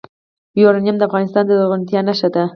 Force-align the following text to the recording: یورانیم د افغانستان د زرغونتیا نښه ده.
یورانیم 0.61 0.95
د 0.97 1.01
افغانستان 1.09 1.43
د 1.47 1.51
زرغونتیا 1.59 1.99
نښه 2.07 2.29
ده. 2.35 2.43